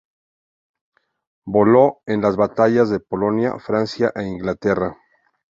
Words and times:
Voló 1.45 2.01
en 2.07 2.21
las 2.23 2.35
batallas 2.35 2.89
de 2.89 2.99
Polonia, 3.01 3.59
Francia 3.59 4.11
e 4.15 4.23
Inglaterra. 4.23 4.97